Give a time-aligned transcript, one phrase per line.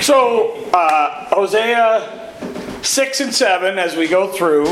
[0.00, 2.32] So, uh, Hosea
[2.82, 4.64] 6 and 7, as we go through,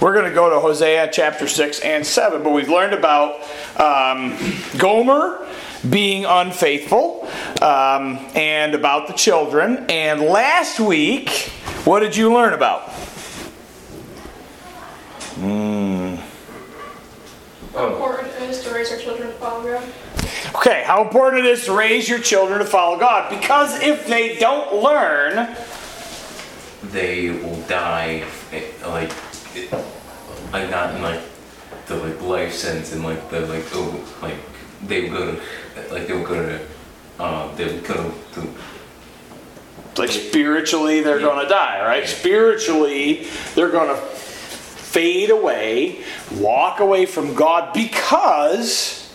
[0.00, 2.42] we're going to go to Hosea chapter 6 and 7.
[2.42, 3.40] But we've learned about
[3.80, 4.36] um,
[4.76, 5.46] Gomer
[5.88, 7.28] being unfaithful
[7.62, 9.86] um, and about the children.
[9.88, 11.30] And last week,
[11.84, 12.88] what did you learn about?
[17.72, 19.82] How important it is to raise our children to follow God?
[20.56, 23.28] Okay, how important it is to raise your children to follow God.
[23.28, 25.54] Because if they don't learn,
[26.84, 29.12] they will die eh, like
[29.54, 29.82] eh,
[30.52, 31.20] like not in like
[31.86, 34.36] the like life sense and like the like oh like
[34.86, 36.66] they will go to like they will go to
[37.18, 38.54] uh they will go to
[40.00, 46.02] like spiritually they're going to die right spiritually they're going to fade away
[46.36, 49.12] walk away from god because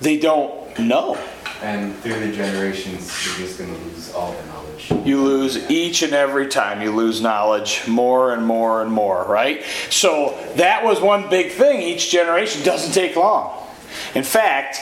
[0.00, 1.16] they don't know
[1.62, 5.06] And through the generations, you're just going to lose all the knowledge.
[5.06, 9.64] you lose each and every time you lose knowledge more and more and more right?
[9.90, 11.82] So that was one big thing.
[11.82, 13.66] Each generation doesn't take long.
[14.14, 14.78] In fact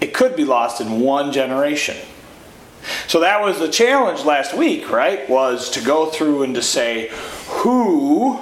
[0.00, 1.96] it could be lost in one generation.
[3.06, 5.28] So that was the challenge last week right?
[5.28, 7.10] Was to go through and to say
[7.48, 8.40] who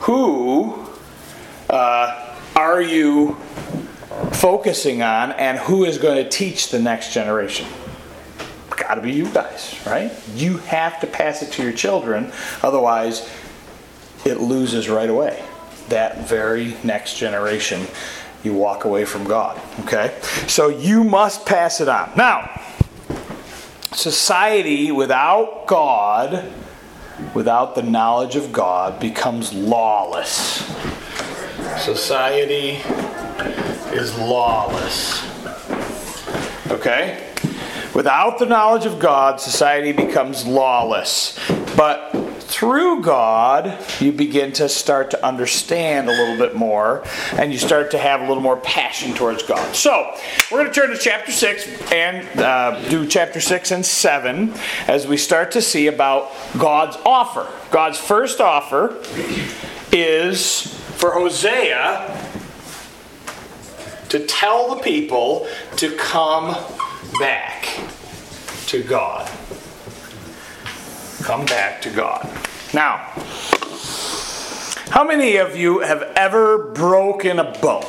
[0.00, 0.86] who
[1.70, 3.36] uh, are you
[4.34, 7.66] focusing on and who is going to teach the next generation
[8.92, 10.12] got to be you guys, right?
[10.34, 12.30] You have to pass it to your children,
[12.62, 13.26] otherwise,
[14.26, 15.42] it loses right away.
[15.88, 17.86] That very next generation,
[18.44, 20.14] you walk away from God, okay?
[20.46, 22.12] So you must pass it on.
[22.16, 22.60] Now,
[23.92, 26.52] society without God,
[27.32, 30.66] without the knowledge of God, becomes lawless.
[31.78, 32.82] Society
[33.92, 35.22] is lawless.
[36.70, 37.28] Okay?
[37.94, 41.38] Without the knowledge of God, society becomes lawless.
[41.76, 47.58] But through God, you begin to start to understand a little bit more, and you
[47.58, 49.74] start to have a little more passion towards God.
[49.74, 50.14] So,
[50.50, 54.54] we're going to turn to chapter 6 and uh, do chapter 6 and 7
[54.86, 57.46] as we start to see about God's offer.
[57.70, 58.96] God's first offer
[59.92, 60.60] is
[60.96, 62.31] for Hosea
[64.12, 66.54] to tell the people to come
[67.18, 67.66] back
[68.66, 69.26] to God.
[71.22, 72.28] Come back to God.
[72.74, 72.98] Now,
[74.90, 77.86] how many of you have ever broken a bone?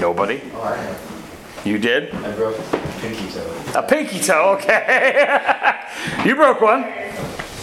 [0.00, 0.40] Nobody?
[0.54, 1.66] Oh, I have.
[1.66, 2.14] You did?
[2.14, 3.62] I broke a pinky toe.
[3.74, 5.84] A pinky toe, okay.
[6.24, 6.84] you broke one.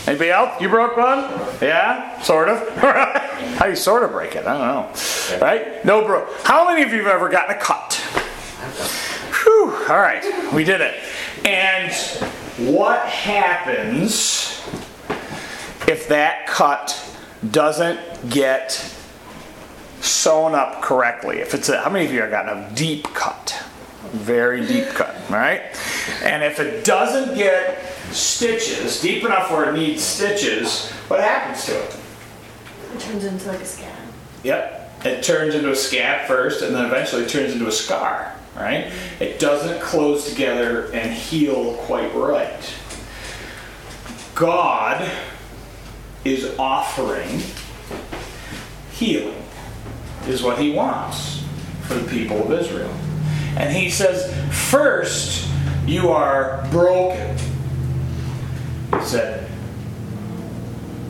[0.08, 0.60] Anybody else?
[0.60, 1.20] You broke one?
[1.62, 2.20] Yeah?
[2.22, 2.68] Sort of?
[2.78, 4.46] How do you sort of break it?
[4.48, 5.40] I don't know.
[5.40, 5.86] Right?
[5.86, 6.28] No bro.
[6.44, 7.94] How many of you have ever gotten a cut?
[9.44, 9.74] Whew.
[9.90, 10.24] All right.
[10.54, 10.96] We did it.
[11.46, 11.92] And
[12.58, 14.62] what happens
[15.88, 16.98] if that cut
[17.52, 18.72] doesn't get
[20.02, 21.40] sewn up correctly?
[21.40, 23.64] If it's a, how many of you have gotten a deep cut?
[24.12, 25.62] Very deep cut, right?
[26.24, 31.82] And if it doesn't get stitches deep enough where it needs stitches, what happens to
[31.82, 31.98] it?
[32.94, 33.96] It turns into like a scab.
[34.44, 35.06] Yep.
[35.06, 38.92] It turns into a scab first and then eventually turns into a scar, right?
[39.20, 42.74] It doesn't close together and heal quite right.
[44.36, 45.10] God
[46.24, 47.42] is offering
[48.92, 49.44] healing,
[50.28, 51.44] is what He wants
[51.84, 52.94] for the people of Israel.
[53.58, 54.34] And He says,
[54.70, 55.48] first,
[55.86, 57.38] you are broken.
[58.94, 59.50] He said,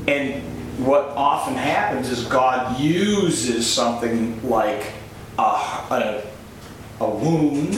[0.08, 0.42] and
[0.86, 4.92] what often happens is God uses something like
[5.38, 6.24] a, a,
[7.00, 7.78] a wound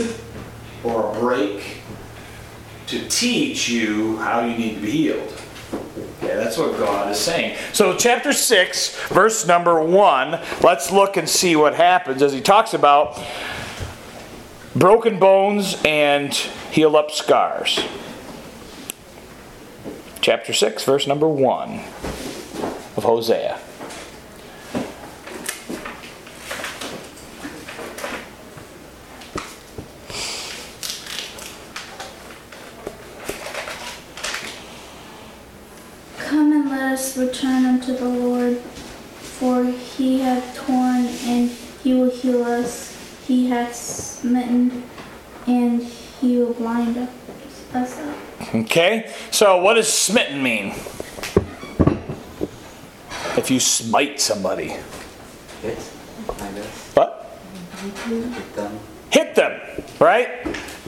[0.83, 1.77] or a break
[2.87, 5.41] to teach you how you need to be healed.
[6.19, 7.57] Okay, that's what God is saying.
[7.73, 12.73] So, chapter 6, verse number 1, let's look and see what happens as he talks
[12.73, 13.19] about
[14.75, 17.79] broken bones and heal up scars.
[20.21, 21.79] Chapter 6, verse number 1
[22.95, 23.59] of Hosea.
[36.17, 41.49] Come and let us return unto the Lord, for he hath torn and
[41.83, 42.92] he will heal us.
[43.27, 44.83] He hath smitten
[45.47, 48.55] and he will blind us up.
[48.55, 50.73] Okay, so what does smitten mean?
[53.35, 54.75] If you smite somebody,
[55.61, 55.79] Hit?
[56.27, 56.91] Kind of.
[56.95, 57.39] what?
[57.81, 58.79] Hit them.
[59.09, 60.29] Hit them, right?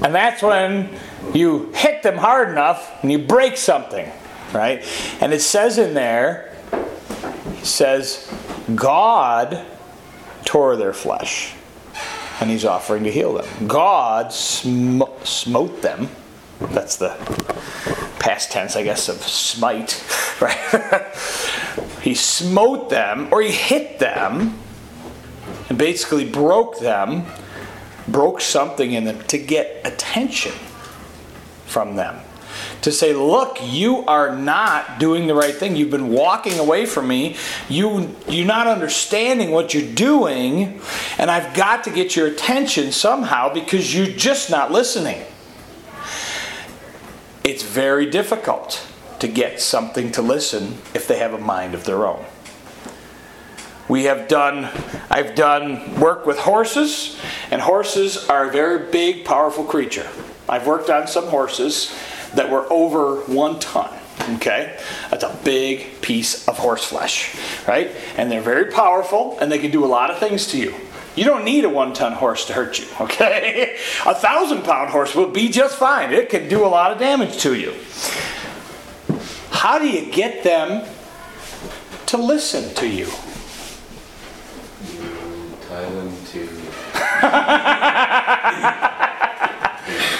[0.03, 0.89] And that's when
[1.33, 4.11] you hit them hard enough and you break something,
[4.53, 4.83] right?
[5.21, 8.31] And it says in there, it says,
[8.75, 9.65] God
[10.43, 11.55] tore their flesh
[12.39, 13.67] and he's offering to heal them.
[13.67, 16.09] God sm- smote them.
[16.59, 17.15] That's the
[18.19, 20.03] past tense, I guess, of smite,
[20.41, 21.13] right?
[22.01, 24.57] he smote them or he hit them
[25.69, 27.25] and basically broke them,
[28.07, 30.53] broke something in them to get attention
[31.65, 32.19] from them.
[32.81, 35.75] To say, look, you are not doing the right thing.
[35.75, 37.35] You've been walking away from me.
[37.67, 40.79] You, you're not understanding what you're doing,
[41.17, 45.23] and I've got to get your attention somehow because you're just not listening.
[47.43, 48.87] It's very difficult
[49.19, 52.25] to get something to listen if they have a mind of their own.
[53.87, 54.69] We have done,
[55.11, 57.19] I've done work with horses,
[57.51, 60.07] and horses are a very big, powerful creature.
[60.49, 61.95] I've worked on some horses
[62.33, 63.93] that were over one ton.
[64.35, 64.77] Okay?
[65.11, 67.35] That's a big piece of horse flesh,
[67.67, 67.91] right?
[68.17, 70.73] And they're very powerful and they can do a lot of things to you.
[71.15, 73.77] You don't need a one ton horse to hurt you, okay?
[74.05, 76.11] A thousand pound horse will be just fine.
[76.11, 77.73] It can do a lot of damage to you.
[79.49, 80.85] How do you get them
[82.07, 83.05] to listen to you?
[84.91, 86.49] you Tie them to.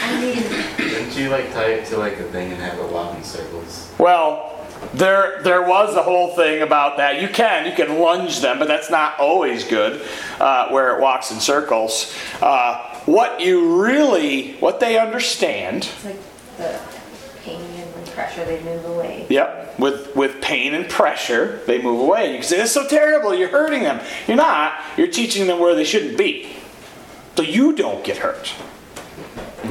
[0.07, 0.74] I mean,
[1.15, 3.89] Didn't you like tie it to like a thing and have it walk in circles?
[3.97, 7.21] Well, there there was a whole thing about that.
[7.21, 10.05] You can you can lunge them, but that's not always good.
[10.41, 12.13] Uh, where it walks in circles.
[12.41, 15.85] Uh, what you really what they understand.
[15.85, 16.19] it's like
[16.57, 16.81] the
[17.43, 19.25] pain and the pressure, they move away.
[19.29, 19.79] Yep.
[19.79, 22.31] With with pain and pressure, they move away.
[22.31, 23.33] You can say, "It's so terrible.
[23.33, 24.73] You're hurting them." You're not.
[24.97, 26.57] You're teaching them where they shouldn't be,
[27.37, 28.53] so you don't get hurt.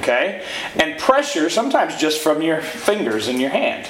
[0.05, 0.45] Okay.
[0.77, 3.89] And pressure sometimes just from your fingers in your hand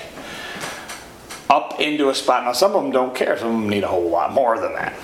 [1.50, 2.44] up into a spot.
[2.44, 3.37] Now, some of them don't care.
[3.37, 4.94] Some of them need a whole lot more than that.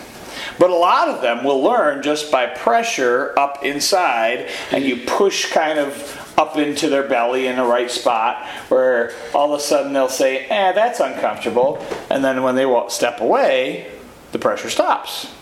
[0.61, 5.51] But a lot of them will learn just by pressure up inside, and you push
[5.51, 9.93] kind of up into their belly in the right spot, where all of a sudden
[9.93, 11.85] they'll say, eh, that's uncomfortable.
[12.09, 13.91] And then when they step away,
[14.31, 15.33] the pressure stops.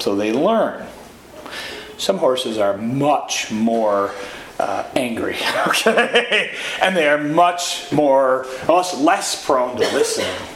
[0.00, 0.86] So they learn.
[1.96, 4.12] Some horses are much more
[4.58, 5.36] uh, angry,
[5.68, 6.54] okay?
[6.80, 10.55] And they are much more, much less prone to listening.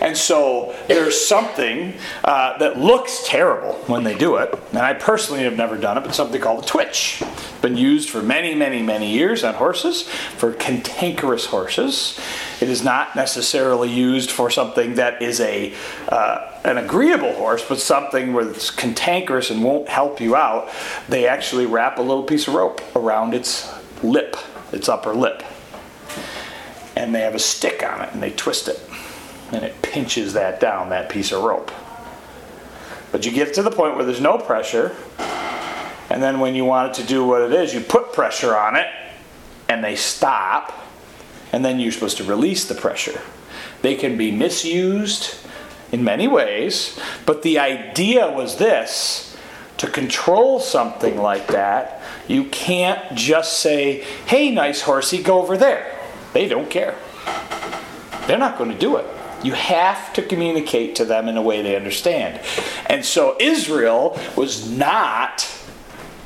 [0.00, 4.54] And so there's something uh, that looks terrible when they do it.
[4.70, 7.22] And I personally have never done it, but something called a twitch.
[7.62, 12.18] Been used for many, many, many years on horses, for cantankerous horses.
[12.60, 15.74] It is not necessarily used for something that is a
[16.08, 20.68] uh, an agreeable horse, but something where it's cantankerous and won't help you out.
[21.08, 23.72] They actually wrap a little piece of rope around its
[24.02, 24.36] lip,
[24.72, 25.42] its upper lip,
[26.96, 28.87] and they have a stick on it, and they twist it
[29.52, 31.70] and it pinches that down, that piece of rope.
[33.10, 34.94] But you get to the point where there's no pressure,
[36.10, 38.76] and then when you want it to do what it is, you put pressure on
[38.76, 38.86] it,
[39.68, 40.72] and they stop,
[41.52, 43.20] and then you're supposed to release the pressure.
[43.82, 45.36] They can be misused
[45.92, 49.36] in many ways, but the idea was this
[49.78, 55.96] to control something like that, you can't just say, hey, nice horsey, go over there.
[56.34, 56.96] They don't care.
[58.26, 59.06] They're not going to do it.
[59.42, 62.40] You have to communicate to them in a way they understand.
[62.86, 65.48] And so Israel was not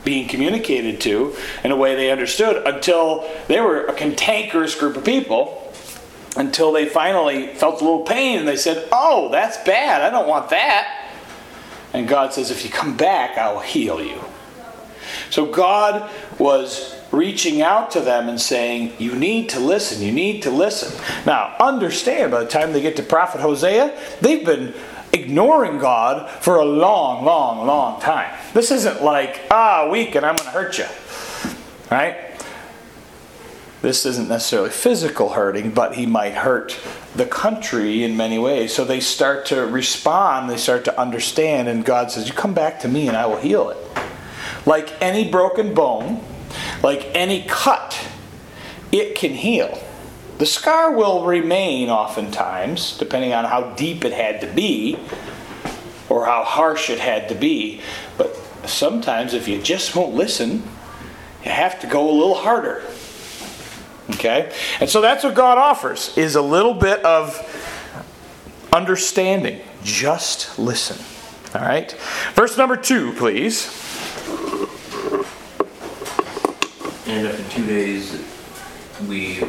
[0.05, 5.05] being communicated to in a way they understood until they were a cantankerous group of
[5.05, 5.73] people,
[6.37, 10.03] until they finally felt a little pain and they said, Oh, that's bad.
[10.03, 11.11] I don't want that.
[11.93, 14.21] And God says, If you come back, I will heal you.
[15.31, 20.43] So God was reaching out to them and saying, You need to listen, you need
[20.43, 20.99] to listen.
[21.25, 24.75] Now, understand, by the time they get to Prophet Hosea, they've been
[25.13, 28.35] ignoring God for a long, long, long time.
[28.55, 30.87] This isn't like, ah, weak and I'm going to hurt you.
[31.91, 32.17] Right?
[33.83, 36.79] This isn't necessarily physical hurting, but he might hurt
[37.15, 38.73] the country in many ways.
[38.73, 42.81] So they start to respond, they start to understand, and God says, You come back
[42.81, 43.79] to me and I will heal it.
[44.65, 46.25] Like any broken bone,
[46.83, 48.07] like any cut,
[48.91, 49.83] it can heal.
[50.39, 54.99] The scar will remain oftentimes, depending on how deep it had to be
[56.09, 57.81] or how harsh it had to be.
[58.19, 58.35] But
[58.67, 60.63] sometimes, if you just won't listen,
[61.45, 62.83] you have to go a little harder.
[64.11, 64.53] Okay?
[64.81, 67.39] And so that's what God offers is a little bit of
[68.73, 69.61] understanding.
[69.85, 70.99] Just listen.
[71.55, 71.93] All right?
[72.35, 73.67] Verse number 2, please.
[77.13, 78.25] And after two days,
[79.07, 79.43] we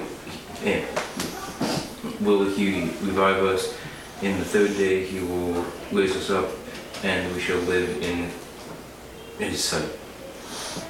[0.65, 0.83] eh,
[2.19, 3.79] will he revive us.
[4.21, 6.49] In the third day, he will raise us up,
[7.05, 8.29] and we shall live in
[9.39, 9.89] his sight.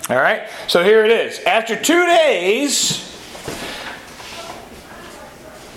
[0.09, 0.49] All right?
[0.67, 1.39] So here it is.
[1.41, 3.07] After two days,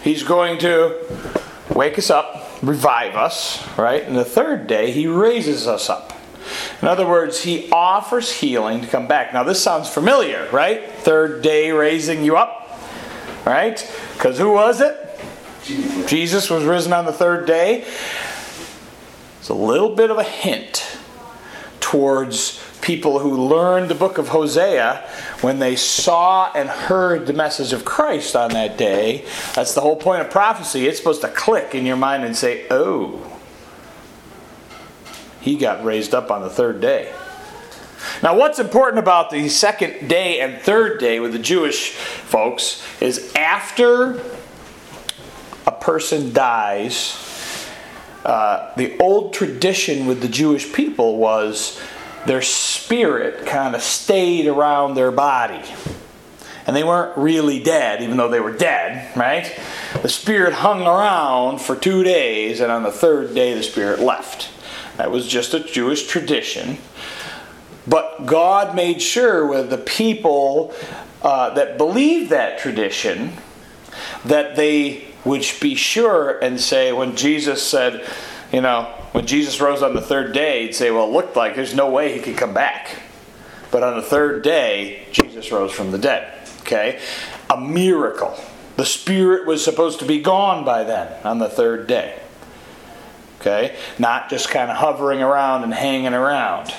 [0.03, 0.97] he's going to
[1.75, 4.03] wake us up, revive us, right?
[4.03, 6.16] And the third day, he raises us up.
[6.83, 9.33] In other words, he offers healing to come back.
[9.33, 10.91] Now, this sounds familiar, right?
[10.91, 12.79] Third day raising you up,
[13.47, 13.79] right?
[14.15, 14.95] Because who was it?
[16.07, 17.87] Jesus was risen on the third day.
[19.41, 20.99] It's a little bit of a hint
[21.81, 25.09] towards people who learned the book of Hosea
[25.41, 29.25] when they saw and heard the message of Christ on that day.
[29.55, 30.87] That's the whole point of prophecy.
[30.87, 33.36] It's supposed to click in your mind and say, oh,
[35.47, 37.15] he got raised up on the third day.
[38.21, 43.33] Now, what's important about the second day and third day with the Jewish folks is
[43.37, 44.21] after
[45.65, 47.71] a person dies,
[48.25, 51.81] uh, the old tradition with the Jewish people was
[52.27, 55.63] their spirit kind of stayed around their body.
[56.67, 59.57] And they weren't really dead, even though they were dead, right?
[60.03, 64.51] The spirit hung around for two days, and on the third day, the spirit left.
[64.97, 66.79] That was just a Jewish tradition.
[67.87, 70.75] But God made sure with the people
[71.23, 73.33] uh, that believed that tradition
[74.25, 78.09] that they would be sure and say, when Jesus said,
[78.53, 81.57] you know, when Jesus rose on the third day, he'd say, well, it looked like
[81.57, 83.03] there's no way he could come back.
[83.71, 86.33] But on the third day, Jesus rose from the dead.
[86.61, 87.01] Okay?
[87.51, 88.39] A miracle.
[88.77, 92.21] The Spirit was supposed to be gone by then on the third day.
[93.47, 93.77] Okay?
[93.99, 96.75] Not just kind of hovering around and hanging around.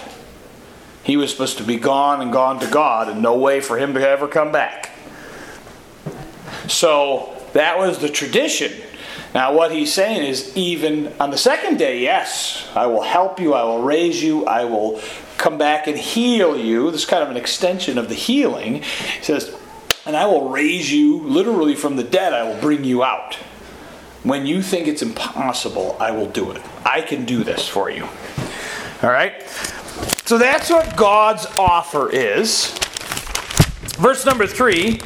[1.03, 3.93] He was supposed to be gone and gone to God, and no way for him
[3.93, 4.91] to ever come back.
[6.67, 8.73] So that was the tradition.
[9.33, 13.53] Now, what he's saying is, even on the second day, yes, I will help you,
[13.53, 14.99] I will raise you, I will
[15.37, 16.91] come back and heal you.
[16.91, 18.81] This is kind of an extension of the healing.
[18.81, 19.55] He says,
[20.05, 23.37] and I will raise you literally from the dead, I will bring you out.
[24.23, 26.61] When you think it's impossible, I will do it.
[26.85, 28.07] I can do this for you.
[29.03, 29.47] All right?
[30.25, 32.77] So that's what God's offer is.
[33.97, 34.99] Verse number three.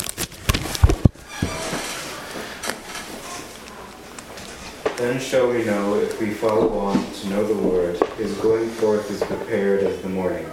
[4.98, 7.98] Then shall we know if we follow on to know the Lord.
[8.18, 10.46] His going forth is prepared as the morning,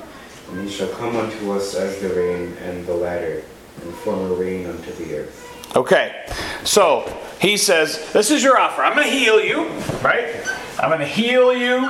[0.51, 3.45] and he shall come unto us as the rain and the latter,
[3.83, 5.48] and form a rain unto the earth.
[5.77, 6.27] Okay,
[6.65, 7.05] so
[7.41, 8.83] he says, This is your offer.
[8.83, 9.69] I'm going to heal you,
[10.03, 10.35] right?
[10.79, 11.87] I'm going to heal you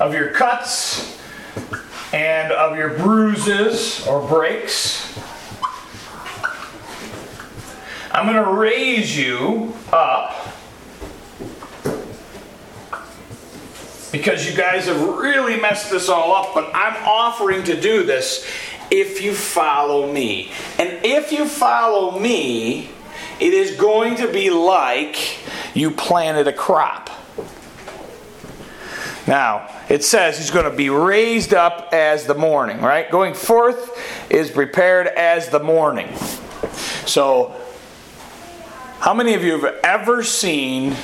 [0.00, 1.18] of your cuts
[2.12, 5.18] and of your bruises or breaks.
[8.10, 10.52] I'm going to raise you up
[14.10, 18.46] because you guys have really messed this all up, but I'm offering to do this
[18.90, 20.52] if you follow me.
[20.78, 22.90] And if you follow me,
[23.42, 25.38] it is going to be like
[25.74, 27.10] you planted a crop.
[29.26, 33.10] Now, it says he's going to be raised up as the morning, right?
[33.10, 33.98] Going forth
[34.30, 36.14] is prepared as the morning.
[37.04, 37.52] So,
[39.00, 40.94] how many of you have ever seen,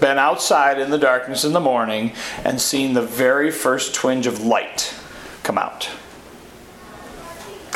[0.00, 2.12] been outside in the darkness in the morning,
[2.44, 4.94] and seen the very first twinge of light
[5.42, 5.90] come out?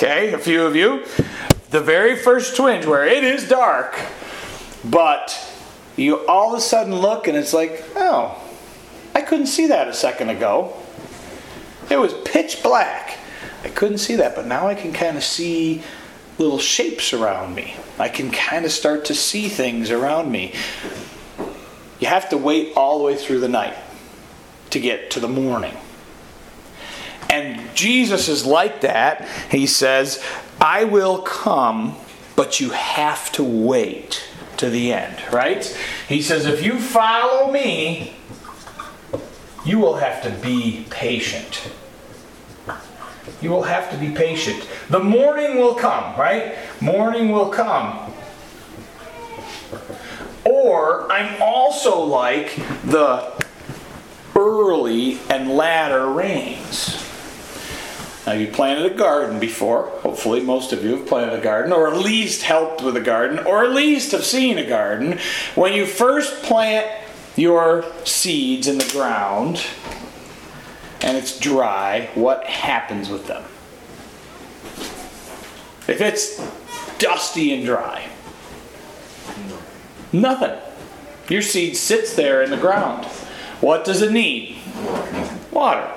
[0.02, 1.04] Okay, a few of you.
[1.68, 4.00] The very first twinge where it is dark,
[4.82, 5.38] but
[5.94, 8.42] you all of a sudden look and it's like, oh,
[9.14, 10.74] I couldn't see that a second ago.
[11.90, 13.18] It was pitch black.
[13.62, 15.82] I couldn't see that, but now I can kind of see
[16.38, 17.76] little shapes around me.
[17.98, 20.54] I can kind of start to see things around me.
[21.98, 23.76] You have to wait all the way through the night
[24.70, 25.76] to get to the morning.
[27.30, 29.26] And Jesus is like that.
[29.50, 30.22] He says,
[30.60, 31.96] I will come,
[32.34, 34.24] but you have to wait
[34.56, 35.64] to the end, right?
[36.08, 38.16] He says, if you follow me,
[39.64, 41.70] you will have to be patient.
[43.40, 44.68] You will have to be patient.
[44.90, 46.56] The morning will come, right?
[46.80, 48.12] Morning will come.
[50.44, 53.32] Or I'm also like the
[54.36, 56.99] early and latter rains.
[58.26, 59.84] Now, you planted a garden before.
[60.02, 63.38] Hopefully, most of you have planted a garden, or at least helped with a garden,
[63.46, 65.18] or at least have seen a garden.
[65.54, 66.86] When you first plant
[67.36, 69.64] your seeds in the ground
[71.00, 73.42] and it's dry, what happens with them?
[75.88, 76.38] If it's
[76.98, 78.06] dusty and dry,
[80.12, 80.58] nothing.
[81.30, 83.06] Your seed sits there in the ground.
[83.60, 84.58] What does it need?
[85.50, 85.90] Water.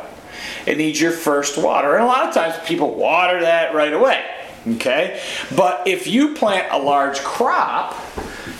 [0.65, 1.95] It needs your first water.
[1.95, 4.23] And a lot of times people water that right away.
[4.67, 5.21] Okay?
[5.55, 7.95] But if you plant a large crop,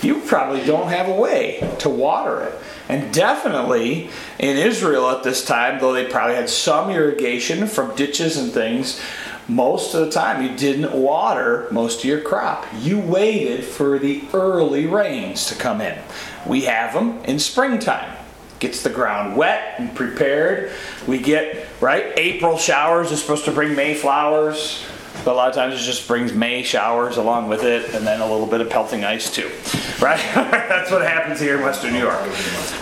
[0.02, 2.54] you probably don't have a way to water it.
[2.90, 4.10] And definitely
[4.40, 9.02] in Israel at this time, though they probably had some irrigation from ditches and things,
[9.48, 12.66] most of the time you didn't water most of your crop.
[12.80, 15.98] You waited for the early rains to come in.
[16.46, 18.23] We have them in springtime.
[18.64, 20.72] Gets the ground wet and prepared.
[21.06, 22.14] We get, right?
[22.16, 24.86] April showers are supposed to bring May flowers.
[25.26, 28.22] But a lot of times it just brings May showers along with it and then
[28.22, 29.52] a little bit of pelting ice too.
[30.02, 30.20] Right?
[30.34, 32.20] That's what happens here in Western New York.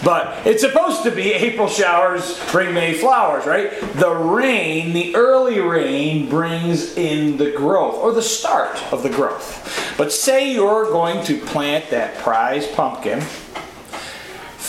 [0.03, 3.79] But it's supposed to be April showers bring May flowers, right?
[3.93, 9.93] The rain, the early rain, brings in the growth or the start of the growth.
[9.99, 13.21] But say you're going to plant that prize pumpkin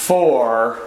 [0.02, 0.80] for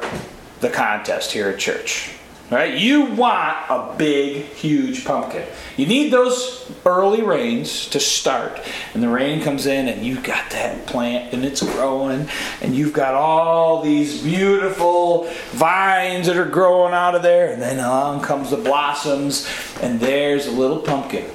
[0.60, 2.12] the contest here at church.
[2.52, 2.78] Right?
[2.78, 5.48] You want a big, huge pumpkin.
[5.78, 8.62] You need those early rains to start.
[8.94, 12.30] And the rain comes in, and you've got that plant, and it's growing,
[12.62, 17.52] and you've got all these beautiful vines that are growing out of there.
[17.52, 19.50] And then along comes the blossoms,
[19.82, 21.26] and there's a little pumpkin.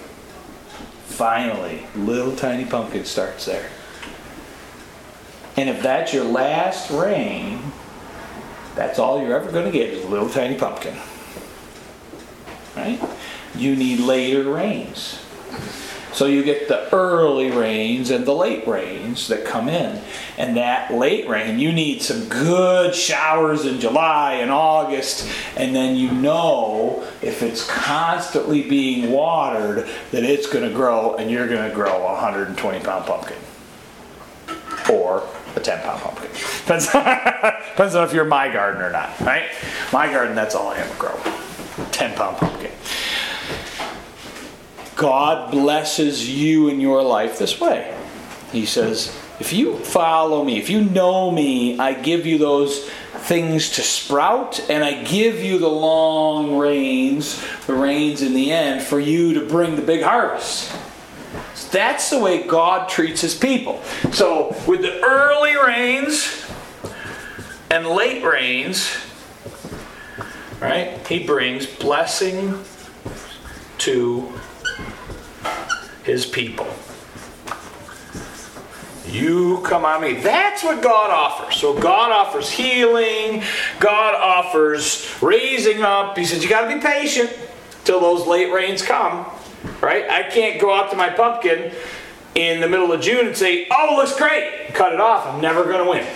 [1.06, 3.68] Finally, little tiny pumpkin starts there.
[5.60, 7.60] And if that's your last rain,
[8.74, 10.96] that's all you're ever going to get is a little tiny pumpkin.
[12.74, 12.98] Right?
[13.54, 15.22] You need later rains.
[16.14, 20.02] So you get the early rains and the late rains that come in.
[20.38, 25.28] And that late rain, you need some good showers in July and August.
[25.56, 31.30] And then you know if it's constantly being watered that it's going to grow and
[31.30, 33.36] you're going to grow a 120 pound pumpkin.
[34.90, 36.30] Or a 10 pound pumpkin.
[36.30, 39.50] Depends, depends on if you're my garden or not, right?
[39.93, 41.19] My garden, that's all I ever grow
[41.93, 42.73] 10 pound pumpkin.
[44.97, 47.97] God blesses you in your life this way.
[48.52, 52.86] He says, if you follow me, if you know me, I give you those
[53.21, 58.82] things to sprout, and I give you the long rains, the rains in the end,
[58.82, 60.71] for you to bring the big harvest.
[61.71, 63.83] That's the way God treats his people.
[64.13, 66.45] So, with the early rains
[67.71, 68.97] and late rains,
[70.61, 72.65] right, he brings blessing
[73.78, 74.33] to
[76.02, 76.67] his people.
[79.06, 80.15] You come on me.
[80.15, 81.56] That's what God offers.
[81.56, 83.43] So God offers healing.
[83.80, 86.17] God offers raising up.
[86.17, 87.37] He says you got to be patient
[87.85, 89.26] till those late rains come.
[89.80, 90.08] Right?
[90.08, 91.73] I can't go out to my pumpkin
[92.34, 95.26] in the middle of June and say, "Oh, looks great." Cut it off.
[95.26, 96.06] I'm never going to win.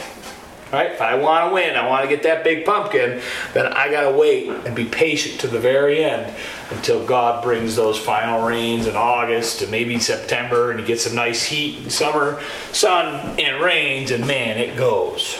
[0.75, 0.91] Right?
[0.91, 3.21] If I want to win, I want to get that big pumpkin,
[3.53, 6.35] then I got to wait and be patient to the very end
[6.71, 11.15] until God brings those final rains in August and maybe September and you get some
[11.15, 12.41] nice heat and summer
[12.73, 15.39] sun and rains and man, it goes.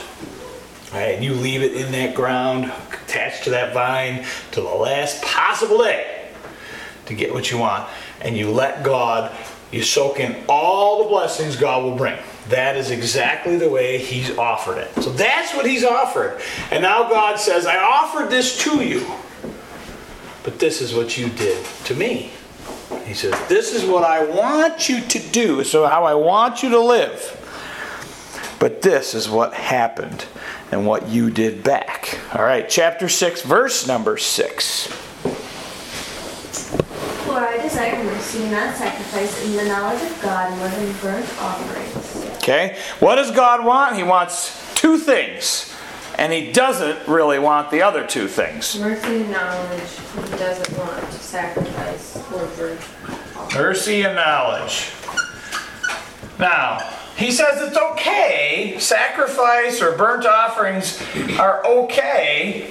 [0.93, 1.17] Right?
[1.17, 5.79] And you leave it in that ground attached to that vine till the last possible
[5.79, 6.29] day
[7.07, 7.89] to get what you want
[8.21, 9.35] and you let God
[9.75, 12.17] you soak in all the blessings God will bring.
[12.49, 14.95] That is exactly the way He's offered it.
[15.03, 16.41] So that's what He's offered.
[16.71, 19.05] And now God says, I offered this to you,
[20.45, 22.31] but this is what you did to me.
[23.05, 26.71] He says, This is what I want you to do, so how I want you
[26.71, 27.41] to live.
[28.61, 30.25] But this is what happened
[30.71, 32.21] and what you did back.
[32.33, 34.89] All right, chapter 6, verse number 6.
[37.35, 42.37] For I desire mercy, not sacrifice, and the knowledge of God more than burnt offerings.
[42.37, 42.79] Okay?
[43.01, 43.97] What does God want?
[43.97, 45.75] He wants two things.
[46.17, 48.79] And he doesn't really want the other two things.
[48.79, 49.83] Mercy and knowledge,
[50.15, 52.79] he doesn't want to sacrifice or burn.
[53.53, 54.93] Mercy and knowledge.
[56.39, 61.03] Now, he says it's okay, sacrifice or burnt offerings
[61.41, 62.71] are okay,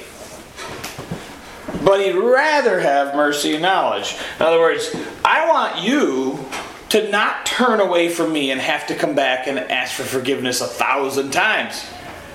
[1.83, 4.15] but he'd rather have mercy and knowledge.
[4.39, 6.45] In other words, I want you
[6.89, 10.61] to not turn away from me and have to come back and ask for forgiveness
[10.61, 11.83] a thousand times.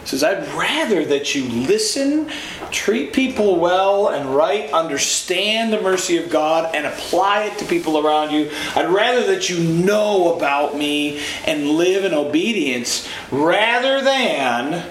[0.01, 2.31] He says, I'd rather that you listen,
[2.71, 8.05] treat people well and right, understand the mercy of God, and apply it to people
[8.05, 8.51] around you.
[8.75, 14.85] I'd rather that you know about me and live in obedience rather than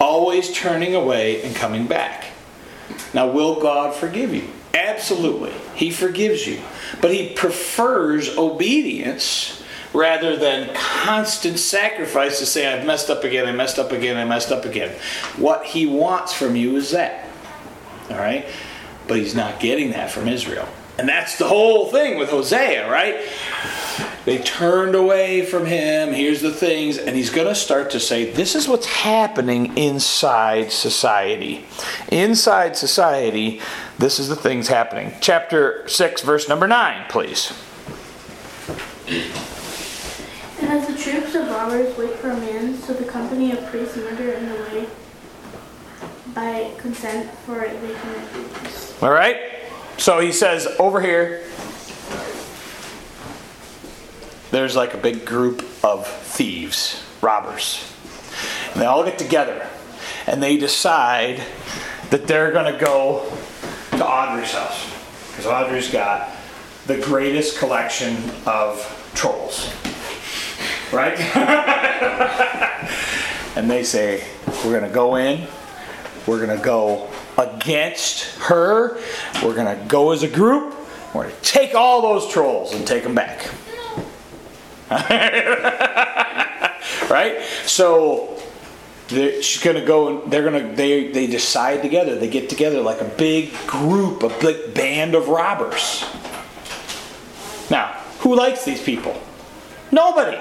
[0.00, 2.26] always turning away and coming back.
[3.14, 4.48] Now, will God forgive you?
[4.74, 5.52] Absolutely.
[5.74, 6.60] He forgives you.
[7.00, 13.52] But he prefers obedience rather than constant sacrifice to say, I've messed up again, I
[13.52, 14.94] messed up again, I messed up again.
[15.36, 17.26] What he wants from you is that.
[18.10, 18.46] All right?
[19.08, 20.68] But he's not getting that from Israel.
[20.98, 23.28] And that's the whole thing with Hosea, right?
[24.24, 26.12] They turned away from him.
[26.12, 26.98] Here's the things.
[26.98, 31.64] And he's going to start to say, this is what's happening inside society.
[32.10, 33.60] Inside society,
[33.98, 35.12] this is the things happening.
[35.20, 37.52] Chapter 6, verse number 9, please.
[39.06, 43.96] And as the troops of robbers wait for a man, so the company of priests
[43.96, 44.86] murder in the way
[46.34, 48.94] by consent, for they commit.
[49.02, 49.36] All right?
[49.98, 51.42] So he says over here,
[54.50, 57.92] there's like a big group of thieves, robbers.
[58.72, 59.66] And they all get together
[60.26, 61.42] and they decide
[62.10, 63.30] that they're going to go
[63.92, 64.92] to Audrey's house.
[65.30, 66.30] Because Audrey's got
[66.86, 69.72] the greatest collection of trolls.
[70.92, 71.18] Right?
[73.56, 74.24] and they say,
[74.64, 75.48] We're going to go in,
[76.26, 78.98] we're going to go against her,
[79.42, 80.74] we're going to go as a group,
[81.14, 83.50] we're going to take all those trolls and take them back.
[87.10, 87.42] right?
[87.64, 88.40] So
[89.08, 92.16] she's gonna go and they're gonna they they decide together.
[92.16, 96.04] They get together like a big group, a big band of robbers.
[97.70, 97.88] Now,
[98.20, 99.20] who likes these people?
[99.90, 100.38] Nobody,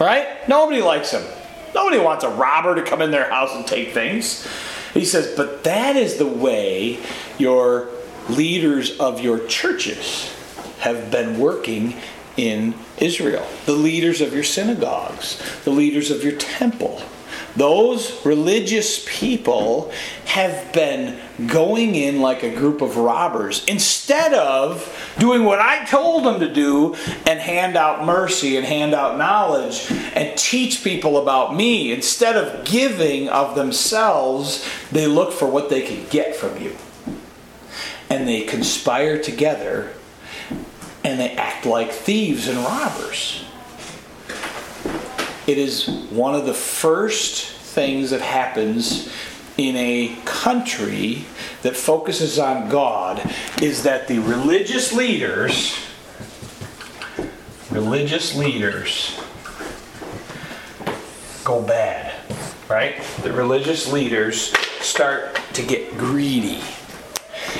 [0.00, 0.48] right?
[0.48, 1.24] Nobody likes them.
[1.74, 4.46] Nobody wants a robber to come in their house and take things.
[4.94, 6.98] He says, but that is the way
[7.38, 7.88] your
[8.28, 10.32] leaders of your churches
[10.80, 11.94] have been working
[12.36, 13.46] in Israel.
[13.66, 17.02] The leaders of your synagogues, the leaders of your temple.
[17.56, 19.92] Those religious people
[20.24, 24.88] have been going in like a group of robbers instead of
[25.18, 26.94] doing what I told them to do
[27.26, 31.92] and hand out mercy and hand out knowledge and teach people about me.
[31.92, 36.76] Instead of giving of themselves, they look for what they can get from you.
[38.08, 39.92] And they conspire together
[41.04, 43.44] and they act like thieves and robbers.
[45.46, 49.12] It is one of the first things that happens
[49.58, 51.24] in a country
[51.62, 53.22] that focuses on God
[53.60, 55.76] is that the religious leaders
[57.70, 59.18] religious leaders
[61.42, 62.12] go bad,
[62.68, 63.02] right?
[63.22, 66.60] The religious leaders start to get greedy.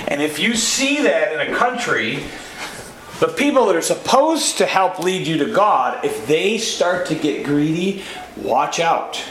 [0.09, 2.25] And if you see that in a country
[3.23, 7.15] the people that are supposed to help lead you to God, if they start to
[7.15, 8.03] get greedy,
[8.37, 9.25] watch out.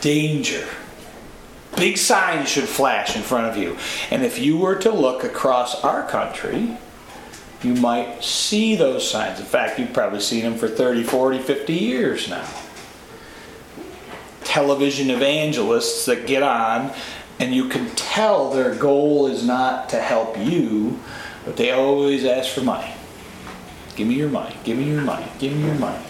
[0.00, 0.64] Danger.
[1.76, 3.76] Big signs should flash in front of you.
[4.12, 6.76] And if you were to look across our country,
[7.64, 9.40] you might see those signs.
[9.40, 12.48] In fact, you've probably seen them for 30, 40, 50 years now.
[14.44, 16.92] Television evangelists that get on,
[17.40, 21.00] and you can tell their goal is not to help you,
[21.44, 22.92] but they always ask for money.
[23.96, 24.54] Give me your money.
[24.64, 25.26] Give me your money.
[25.38, 26.04] Give me your money.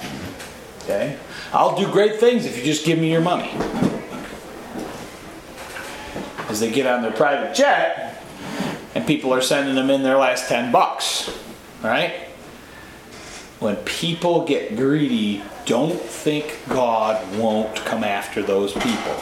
[0.83, 1.19] Okay?
[1.53, 3.51] I'll do great things if you just give me your money.
[6.49, 8.23] As they get on their private jet,
[8.95, 11.31] and people are sending them in their last 10 bucks.
[11.83, 12.29] Right?
[13.61, 19.14] When people get greedy, don't think God won't come after those people.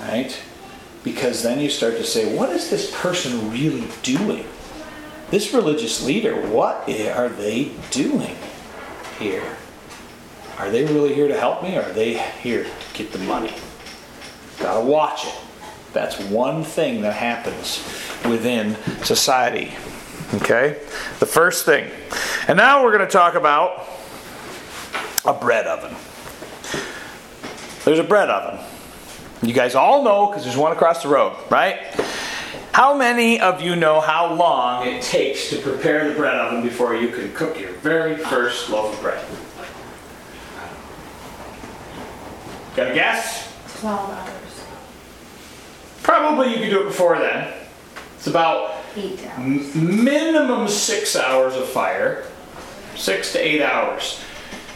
[0.00, 0.40] Right?
[1.04, 4.44] Because then you start to say, what is this person really doing?
[5.30, 8.36] This religious leader, what are they doing
[9.18, 9.56] here?
[10.58, 13.54] Are they really here to help me or are they here to get the money?
[14.58, 15.34] Gotta watch it.
[15.92, 17.84] That's one thing that happens
[18.24, 19.72] within society.
[20.34, 20.80] Okay?
[21.20, 21.90] The first thing.
[22.46, 23.88] And now we're going to talk about
[25.24, 25.96] a bread oven.
[27.84, 28.64] There's a bread oven.
[29.42, 31.78] You guys all know because there's one across the road, right?
[32.72, 36.94] How many of you know how long it takes to prepare the bread oven before
[36.94, 39.24] you can cook your very first loaf of bread?
[42.76, 43.52] Got a guess?
[43.80, 44.64] Twelve hours,
[46.02, 47.52] Probably you could do it before then.
[48.16, 48.76] It's about
[49.36, 52.24] m- minimum six hours of fire,
[52.96, 54.20] six to eight hours.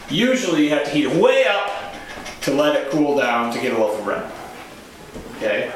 [0.09, 1.71] Usually you have to heat it way up
[2.41, 4.31] to let it cool down to get a loaf of bread.
[5.37, 5.71] Okay?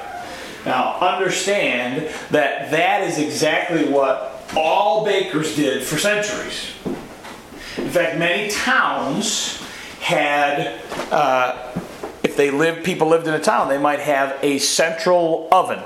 [0.65, 6.71] Now understand that that is exactly what all bakers did for centuries.
[7.77, 9.61] In fact, many towns
[9.99, 10.79] had,
[11.11, 11.73] uh,
[12.23, 15.81] if they lived, people lived in a town, they might have a central oven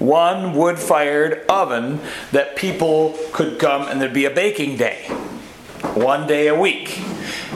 [0.00, 2.00] one wood fired oven
[2.32, 5.04] that people could come and there'd be a baking day.
[5.94, 6.98] One day a week.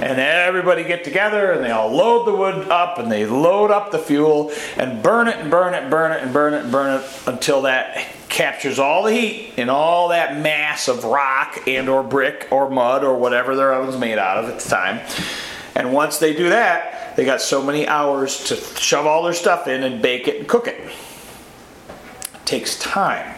[0.05, 3.91] And everybody get together and they all load the wood up and they load up
[3.91, 7.01] the fuel and burn it and burn it burn it and burn it and burn
[7.01, 12.03] it until that captures all the heat in all that mass of rock and or
[12.03, 15.01] brick or mud or whatever their oven's made out of at the time.
[15.75, 19.69] And once they do that, they got so many hours to shove all their stuff
[19.69, 20.79] in and bake it and cook it.
[20.79, 23.34] It takes time.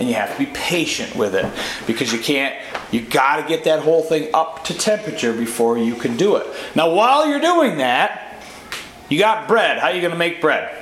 [0.00, 1.46] And you have to be patient with it
[1.86, 2.56] because you can't,
[2.90, 6.46] you got to get that whole thing up to temperature before you can do it.
[6.74, 8.42] Now, while you're doing that,
[9.10, 9.78] you got bread.
[9.78, 10.74] How are you going to make bread?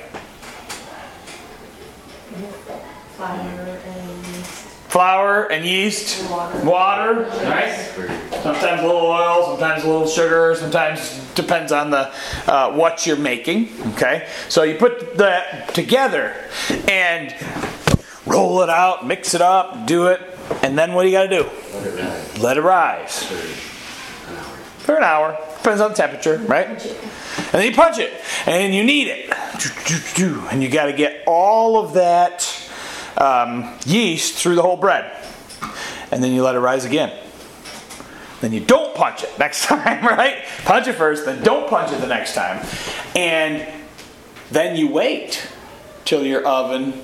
[3.17, 4.65] Flour and yeast.
[4.87, 6.31] Flour and yeast,
[6.63, 7.75] water, right?
[8.41, 12.11] Sometimes a little oil, sometimes a little sugar, sometimes depends on the
[12.47, 13.69] uh, what you're making.
[13.93, 16.33] Okay, so you put that together
[16.87, 17.35] and
[18.29, 20.21] roll it out, mix it up, do it,
[20.63, 21.49] and then what do you got to do?
[21.73, 24.57] Let it rise Let it rise for an hour.
[24.79, 25.37] for an hour.
[25.57, 26.67] Depends on the temperature, right?
[26.67, 28.13] And then you punch it,
[28.45, 29.33] and you knead it,
[30.51, 32.47] and you got to get all of that
[33.17, 35.11] um, yeast through the whole bread,
[36.11, 37.11] and then you let it rise again.
[38.41, 40.45] Then you don't punch it next time, right?
[40.63, 42.65] Punch it first, then don't punch it the next time,
[43.15, 43.67] and
[44.51, 45.45] then you wait
[46.05, 47.03] till your oven,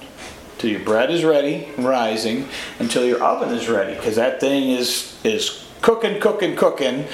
[0.66, 2.48] till your bread is ready, rising,
[2.80, 7.06] until your oven is ready, because that thing is is cooking, cooking, cooking.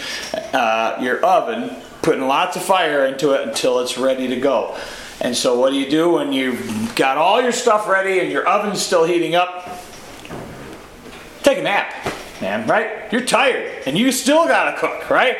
[0.53, 4.77] Uh, your oven, putting lots of fire into it until it's ready to go.
[5.19, 8.47] And so, what do you do when you've got all your stuff ready and your
[8.47, 9.69] oven's still heating up?
[11.43, 11.93] Take a nap,
[12.39, 12.65] man.
[12.67, 13.11] Right?
[13.11, 15.37] You're tired, and you still gotta cook, right?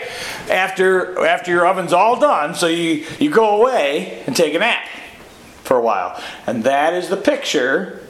[0.50, 4.86] After after your oven's all done, so you you go away and take a nap
[5.72, 8.02] for a while, and that is the picture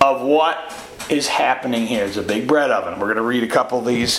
[0.00, 0.74] of what
[1.08, 2.04] is happening here.
[2.04, 2.98] It's a big bread oven.
[2.98, 4.18] We're going to read a couple of these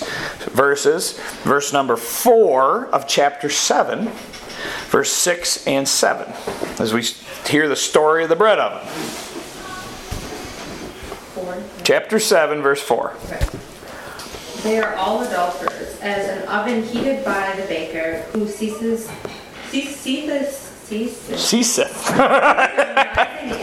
[0.52, 1.19] verses.
[1.43, 4.08] Verse number four of chapter seven,
[4.88, 6.34] verse six and seven,
[6.80, 7.02] as we
[7.52, 8.88] hear the story of the bread oven.
[11.84, 13.15] Chapter seven, verse four.
[14.63, 19.12] They are all adulterers, as an oven heated by the baker, who ceases,
[19.71, 22.12] ceases, Ceaseth.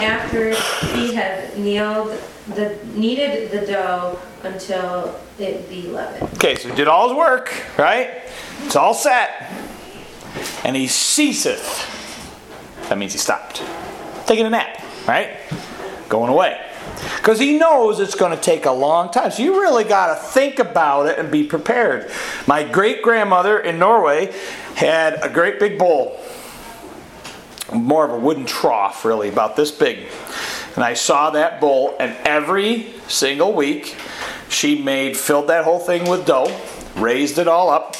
[0.05, 0.55] after
[0.95, 6.23] he had kneeled the kneaded the dough until it be leavened.
[6.35, 8.23] Okay, so he did all his work, right?
[8.65, 9.51] It's all set.
[10.65, 11.91] And he ceaseth.
[12.89, 13.63] That means he stopped.
[14.27, 15.37] Taking a nap, right?
[16.09, 16.61] Going away.
[17.17, 19.31] Because he knows it's going to take a long time.
[19.31, 22.11] So you really got to think about it and be prepared.
[22.47, 24.35] My great grandmother in Norway
[24.75, 26.21] had a great big bowl.
[27.72, 30.07] More of a wooden trough, really, about this big.
[30.74, 33.96] And I saw that bowl, and every single week
[34.48, 36.55] she made, filled that whole thing with dough,
[36.96, 37.96] raised it all up,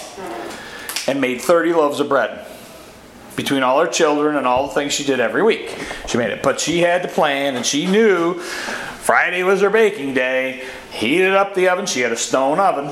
[1.07, 2.47] and made 30 loaves of bread
[3.37, 5.77] between all her children and all the things she did every week.
[6.07, 6.43] She made it.
[6.43, 10.65] But she had to plan, and she knew Friday was her baking day.
[10.93, 11.87] Heated up the oven.
[11.87, 12.91] She had a stone oven.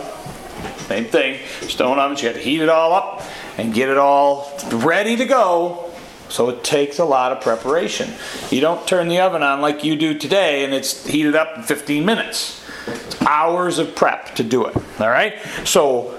[0.87, 1.41] Same thing.
[1.69, 2.17] Stone oven.
[2.17, 3.23] She had to heat it all up
[3.57, 5.92] and get it all ready to go.
[6.33, 8.11] So it takes a lot of preparation.
[8.51, 11.63] You don't turn the oven on like you do today and it's heated up in
[11.63, 12.65] 15 minutes.
[12.87, 14.75] It's hours of prep to do it.
[14.99, 15.35] All right?
[15.65, 16.19] So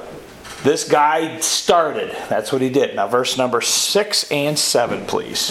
[0.63, 2.15] this guy started.
[2.29, 2.95] That's what he did.
[2.95, 5.49] Now, verse number six and seven, please.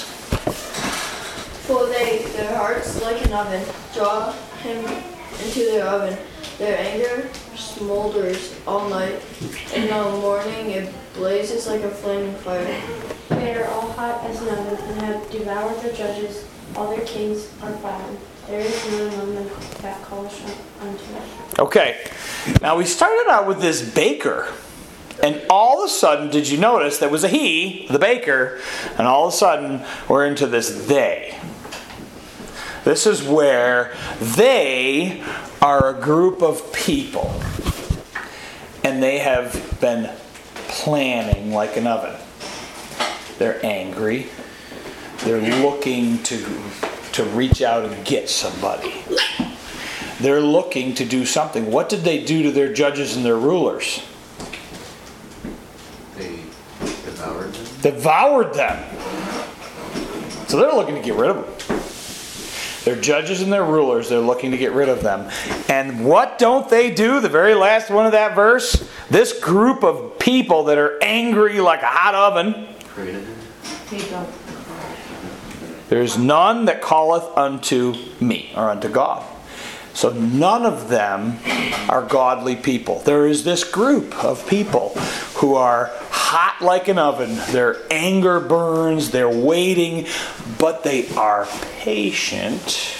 [1.66, 4.78] For they, their hearts like an oven, draw him
[5.44, 6.16] into their oven.
[6.58, 9.20] Their anger smolders all night,
[9.74, 12.64] and in the morning it blazes like a flaming fire.
[13.28, 16.46] They are all hot as an oven and have devoured their judges.
[16.76, 18.18] All their kings are fallen.
[18.46, 19.50] There is none among them
[19.82, 20.40] that calls
[20.80, 21.58] unto it.
[21.58, 22.04] Okay.
[22.60, 24.52] Now, we started out with this baker.
[25.22, 28.60] And all of a sudden, did you notice that was a he, the baker,
[28.98, 31.38] and all of a sudden we're into this they.
[32.84, 35.22] This is where they
[35.60, 37.40] are a group of people.
[38.82, 40.10] And they have been
[40.72, 42.18] planning like an oven.
[43.38, 44.28] They're angry.
[45.18, 46.38] They're looking to,
[47.12, 49.04] to reach out and get somebody.
[50.20, 51.70] They're looking to do something.
[51.70, 54.02] What did they do to their judges and their rulers?
[56.16, 56.40] They
[57.04, 57.82] devoured them.
[57.82, 58.96] devoured them.
[60.48, 61.71] So they're looking to get rid of them.
[62.84, 65.30] Their judges and they're rulers, they're looking to get rid of them.
[65.68, 67.20] And what don't they do?
[67.20, 68.88] The very last one of that verse?
[69.08, 73.36] This group of people that are angry like a hot oven, Created them.
[73.90, 74.28] They don't.
[75.88, 79.24] There is none that calleth unto me, or unto God.
[79.94, 81.38] So none of them
[81.88, 83.00] are godly people.
[83.00, 84.90] There is this group of people
[85.36, 87.36] who are hot like an oven.
[87.50, 90.06] Their anger burns, they're waiting,
[90.58, 91.46] but they are
[91.80, 92.96] patient,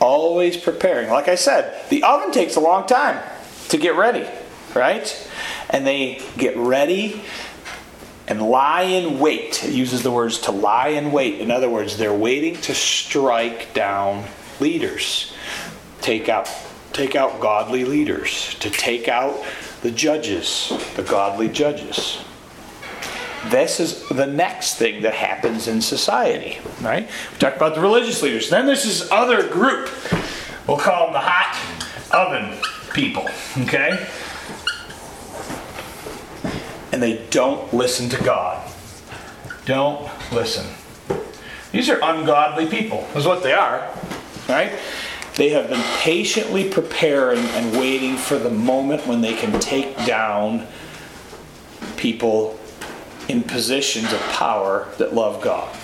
[0.00, 1.10] always preparing.
[1.10, 3.22] Like I said, the oven takes a long time
[3.68, 4.26] to get ready,
[4.74, 5.30] right?
[5.68, 7.22] And they get ready
[8.28, 9.62] and lie in wait.
[9.64, 11.40] It uses the words to lie in wait.
[11.40, 14.24] In other words, they're waiting to strike down
[14.60, 15.32] leaders.
[16.02, 16.48] Take out
[16.92, 19.42] take out godly leaders, to take out
[19.82, 22.22] the judges, the godly judges.
[23.46, 27.08] This is the next thing that happens in society, right?
[27.32, 28.50] We talked about the religious leaders.
[28.50, 29.90] Then there's this other group.
[30.68, 31.58] We'll call them the hot
[32.12, 32.56] oven
[32.94, 34.06] people, okay?
[36.92, 38.70] And they don't listen to God.
[39.64, 40.66] Don't listen.
[41.72, 43.88] These are ungodly people, is what they are,
[44.48, 44.72] right?
[45.36, 50.66] They have been patiently preparing and waiting for the moment when they can take down
[51.96, 52.58] people
[53.28, 55.74] in positions of power that love God.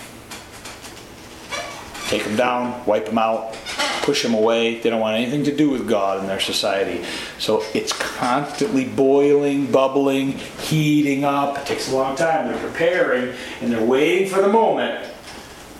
[2.08, 3.54] Take them down, wipe them out,
[4.02, 4.80] push them away.
[4.80, 7.04] They don't want anything to do with God in their society.
[7.38, 11.58] So it's constantly boiling, bubbling, heating up.
[11.58, 12.48] It takes a long time.
[12.48, 15.06] They're preparing and they're waiting for the moment.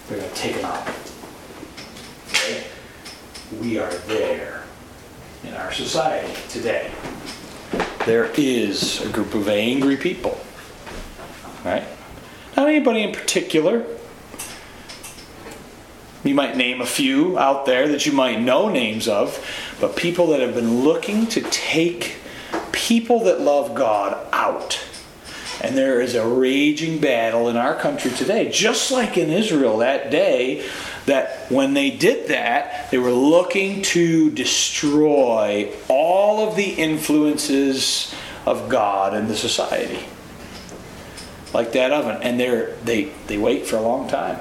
[0.09, 1.08] They're going to take them out.
[3.57, 4.63] We are there
[5.43, 6.91] in our society today.
[8.05, 10.39] There is a group of angry people.
[11.65, 11.85] Right?
[12.57, 13.87] Not anybody in particular.
[16.25, 19.43] You might name a few out there that you might know names of,
[19.81, 22.17] but people that have been looking to take
[22.73, 24.79] people that love God out.
[25.63, 30.11] And there is a raging battle in our country today, just like in Israel that
[30.11, 30.69] day,
[31.09, 38.15] that when they did that, they were looking to destroy all of the influences
[38.47, 40.07] of God in the society.
[41.53, 42.23] Like that oven.
[42.23, 44.39] And they're, they, they wait for a long time.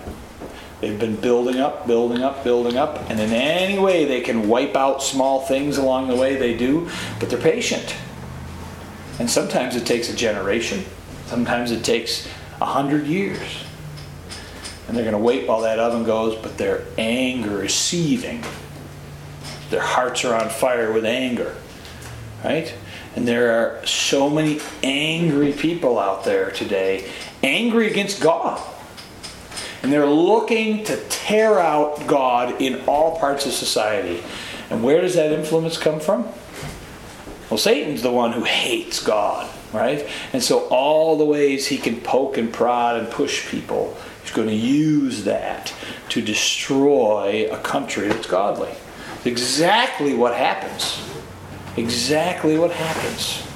[0.79, 4.75] They've been building up, building up, building up, and in any way they can wipe
[4.75, 6.87] out small things along the way, they do,
[7.19, 7.95] but they're patient.
[9.17, 10.85] And sometimes it takes a generation,
[11.25, 12.27] sometimes it takes
[12.61, 13.63] a hundred years.
[14.87, 18.43] And they're going to wait while that oven goes, but their anger is seething.
[19.69, 21.55] Their hearts are on fire with anger.
[22.43, 22.73] Right?
[23.15, 27.09] And there are so many angry people out there today,
[27.43, 28.61] angry against God.
[29.81, 34.23] And they're looking to tear out God in all parts of society.
[34.69, 36.27] And where does that influence come from?
[37.49, 40.07] Well, Satan's the one who hates God, right?
[40.33, 44.49] And so all the ways he can poke and prod and push people, he's going
[44.49, 45.73] to use that
[46.09, 48.71] to destroy a country that's godly.
[49.23, 51.01] Exactly what happens.
[51.77, 53.47] Exactly what happens.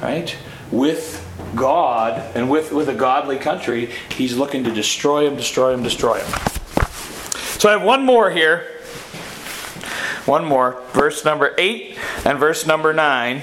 [0.00, 0.34] Right?
[0.70, 5.82] With God and with, with a godly country, he's looking to destroy him, destroy him,
[5.82, 6.32] destroy him.
[7.58, 8.66] So I have one more here.
[10.24, 10.82] One more.
[10.92, 13.42] Verse number 8 and verse number 9.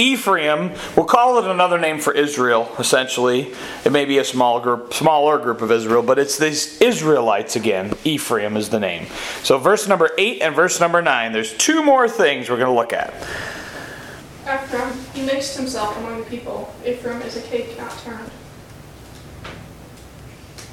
[0.00, 3.52] Ephraim, we'll call it another name for Israel, essentially.
[3.84, 7.92] It may be a small group, smaller group of Israel, but it's these Israelites again.
[8.02, 9.06] Ephraim is the name.
[9.42, 12.74] So verse number 8 and verse number 9, there's two more things we're going to
[12.74, 13.12] look at.
[14.42, 16.74] Ephraim, he mixed himself among the people.
[16.86, 18.30] Ephraim is a cake not turned.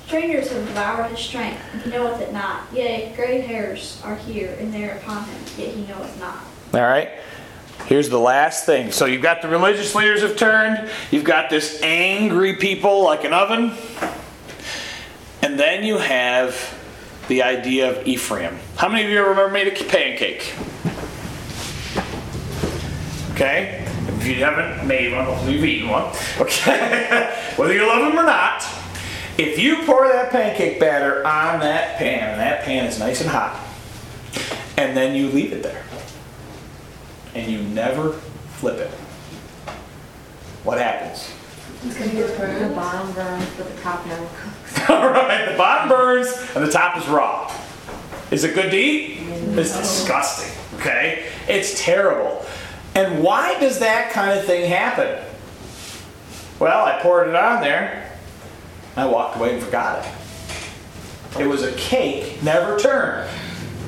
[0.06, 2.62] Strangers have devoured his strength, and he knoweth it not.
[2.72, 6.38] Yea, gray hairs are here and there upon him, yet he knoweth not.
[6.74, 7.10] All right.
[7.88, 8.92] Here's the last thing.
[8.92, 10.90] So you've got the religious leaders have turned.
[11.10, 13.72] You've got this angry people like an oven.
[15.42, 16.78] And then you have
[17.30, 18.58] the idea of Ephraim.
[18.76, 20.54] How many of you remember made a pancake?
[23.32, 23.86] Okay?
[24.08, 26.14] If you haven't made one, hopefully you've eaten one.
[26.40, 27.34] Okay?
[27.56, 28.66] Whether you love them or not,
[29.38, 33.30] if you pour that pancake batter on that pan, and that pan is nice and
[33.30, 33.64] hot,
[34.76, 35.84] and then you leave it there,
[37.38, 38.14] and you never
[38.58, 38.90] flip it,
[40.64, 41.32] what happens?
[41.84, 44.90] The bottom burns, but the top never cooks.
[44.90, 47.54] All right, the bottom burns and the top is raw.
[48.32, 49.20] Is it good to eat?
[49.56, 50.52] It's disgusting.
[50.80, 51.28] Okay?
[51.48, 52.44] It's terrible.
[52.96, 55.24] And why does that kind of thing happen?
[56.60, 58.12] Well, I poured it on there.
[58.96, 61.40] I walked away and forgot it.
[61.40, 63.30] It was a cake, never turned.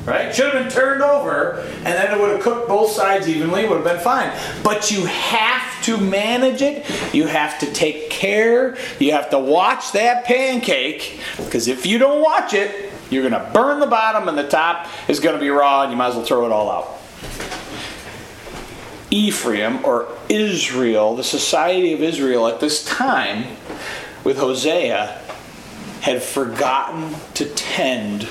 [0.06, 0.34] Right?
[0.34, 3.76] Should have been turned over, and then it would have cooked both sides evenly, would
[3.76, 4.32] have been fine.
[4.64, 9.92] But you have to manage it, you have to take care, you have to watch
[9.92, 14.38] that pancake, because if you don't watch it, you're going to burn the bottom, and
[14.38, 16.72] the top is going to be raw, and you might as well throw it all
[16.72, 16.96] out.
[19.12, 23.58] Ephraim or Israel, the society of Israel at this time
[24.24, 25.20] with Hosea,
[26.02, 28.28] had forgotten to tend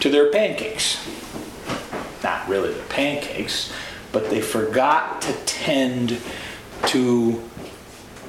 [0.00, 1.06] to their pancakes.
[2.22, 3.72] Not really the pancakes,
[4.12, 6.18] but they forgot to tend
[6.86, 7.42] to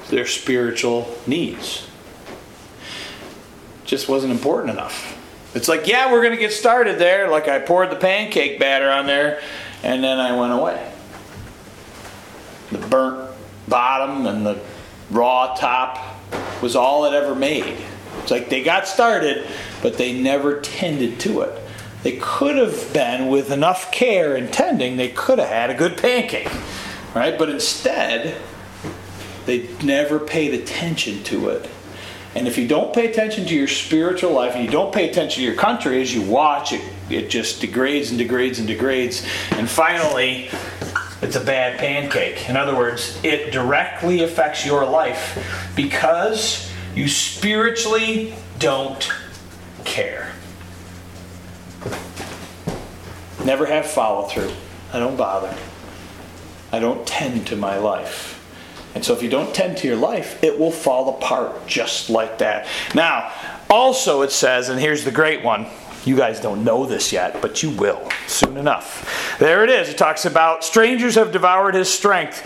[0.09, 1.87] their spiritual needs.
[3.85, 5.15] Just wasn't important enough.
[5.55, 7.29] It's like, yeah, we're going to get started there.
[7.29, 9.41] Like I poured the pancake batter on there,
[9.83, 10.91] and then I went away.
[12.71, 13.31] The burnt
[13.67, 14.59] bottom and the
[15.09, 16.17] raw top
[16.61, 17.77] was all it ever made.
[18.29, 19.43] It's like they got started,
[19.81, 21.59] but they never tended to it.
[22.03, 25.97] They could have been, with enough care and tending, they could have had a good
[25.97, 26.51] pancake,
[27.15, 27.39] right?
[27.39, 28.39] But instead,
[29.47, 31.71] they never paid attention to it.
[32.35, 35.41] And if you don't pay attention to your spiritual life and you don't pay attention
[35.41, 39.25] to your country as you watch, it, it just degrades and degrades and degrades.
[39.53, 40.49] And finally,
[41.23, 42.47] it's a bad pancake.
[42.47, 49.11] In other words, it directly affects your life because you spiritually don't
[49.85, 50.31] care.
[53.43, 54.51] Never have follow through.
[54.91, 55.55] I don't bother.
[56.71, 58.35] I don't tend to my life.
[58.95, 62.39] And so if you don't tend to your life, it will fall apart just like
[62.39, 62.67] that.
[62.95, 63.31] Now,
[63.69, 65.67] also it says, and here's the great one.
[66.05, 69.37] You guys don't know this yet, but you will soon enough.
[69.37, 69.89] There it is.
[69.89, 72.45] It talks about strangers have devoured his strength.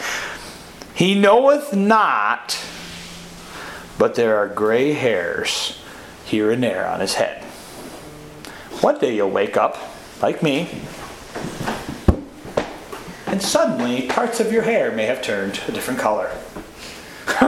[0.95, 2.59] He knoweth not,
[3.97, 5.79] but there are gray hairs
[6.25, 7.43] here and there on his head.
[8.81, 9.77] One day you'll wake up,
[10.21, 10.69] like me,
[13.27, 16.29] and suddenly parts of your hair may have turned a different color.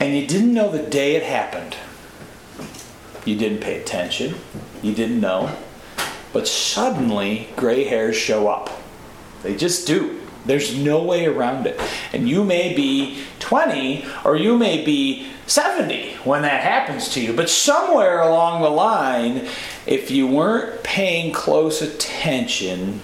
[0.00, 1.76] and you didn't know the day it happened.
[3.24, 4.34] You didn't pay attention.
[4.82, 5.56] You didn't know.
[6.32, 8.70] But suddenly, gray hairs show up.
[9.42, 10.19] They just do.
[10.46, 11.80] There's no way around it.
[12.12, 17.32] And you may be 20 or you may be 70 when that happens to you.
[17.32, 19.48] But somewhere along the line,
[19.86, 23.00] if you weren't paying close attention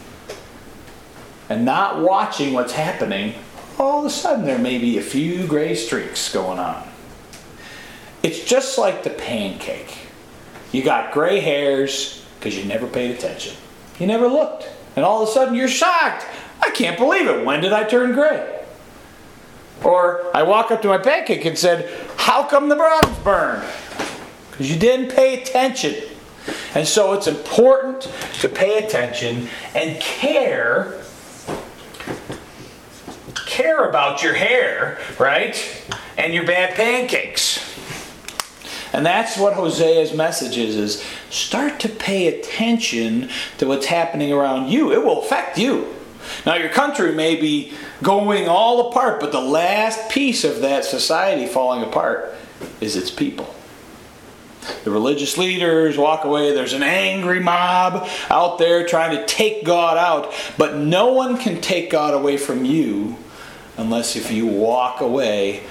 [1.48, 3.34] and not watching what's happening,
[3.78, 6.86] all of a sudden there may be a few gray streaks going on.
[8.22, 9.96] It's just like the pancake.
[10.72, 13.54] You got gray hairs because you never paid attention.
[13.98, 14.68] You never looked.
[14.94, 16.24] And all of a sudden you're shocked.
[16.60, 17.44] I can't believe it.
[17.44, 18.64] When did I turn gray?
[19.84, 23.68] Or I walk up to my pancake and said, How come the bottom's burned?
[24.50, 25.94] Because you didn't pay attention.
[26.74, 31.02] And so it's important to pay attention and care
[33.56, 35.56] care about your hair, right?
[36.18, 37.62] And your bad pancakes.
[38.92, 44.68] And that's what Hosea's message is, is start to pay attention to what's happening around
[44.68, 44.92] you.
[44.92, 45.95] It will affect you.
[46.44, 47.72] Now your country may be
[48.02, 52.34] going all apart, but the last piece of that society falling apart
[52.80, 53.54] is its people.
[54.84, 56.52] The religious leaders walk away.
[56.52, 60.32] There's an angry mob out there trying to take God out.
[60.58, 63.16] But no one can take God away from you
[63.76, 65.62] unless if you walk away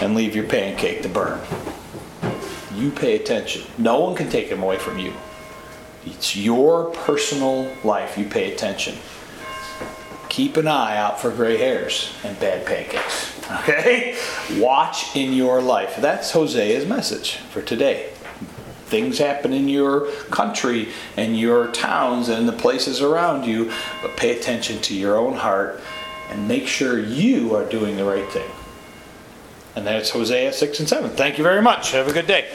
[0.00, 1.40] and leave your pancake to burn.
[2.74, 3.62] You pay attention.
[3.78, 5.12] No one can take him away from you.
[6.04, 8.18] It's your personal life.
[8.18, 8.96] You pay attention.
[10.32, 13.30] Keep an eye out for gray hairs and bad pancakes.
[13.52, 14.16] Okay?
[14.52, 15.96] Watch in your life.
[15.96, 18.08] That's Hosea's message for today.
[18.86, 23.70] Things happen in your country and your towns and the places around you,
[24.00, 25.82] but pay attention to your own heart
[26.30, 28.50] and make sure you are doing the right thing.
[29.76, 31.10] And that's Hosea 6 and 7.
[31.10, 31.90] Thank you very much.
[31.90, 32.48] Have a good day.